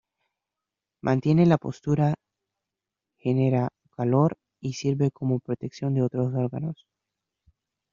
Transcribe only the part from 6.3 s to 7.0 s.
órganos.